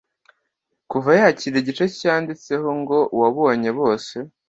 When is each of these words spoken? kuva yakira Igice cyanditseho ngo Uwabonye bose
kuva 0.91 1.09
yakira 1.19 1.55
Igice 1.61 1.85
cyanditseho 1.99 2.67
ngo 2.79 2.97
Uwabonye 3.15 3.69
bose 3.79 4.15